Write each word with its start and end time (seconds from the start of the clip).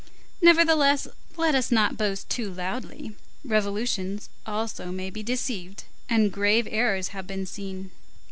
Nevertheless, 0.41 1.07
let 1.37 1.53
us 1.53 1.71
not 1.71 1.95
boast 1.95 2.27
too 2.27 2.51
loudly; 2.51 3.15
revolutions 3.45 4.29
also 4.47 4.91
may 4.91 5.11
be 5.11 5.21
deceived, 5.21 5.83
and 6.09 6.31
grave 6.33 6.67
errors 6.71 7.09
have 7.09 7.27
been 7.27 7.45
seen. 7.45 7.91